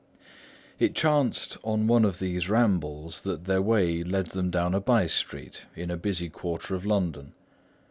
It 0.79 0.95
chanced 0.95 1.59
on 1.63 1.85
one 1.85 2.05
of 2.05 2.17
these 2.17 2.49
rambles 2.49 3.21
that 3.21 3.43
their 3.45 3.61
way 3.61 4.03
led 4.03 4.31
them 4.31 4.49
down 4.49 4.73
a 4.73 4.81
by 4.81 5.05
street 5.05 5.67
in 5.75 5.91
a 5.91 5.95
busy 5.95 6.27
quarter 6.27 6.73
of 6.73 6.87
London. 6.87 7.33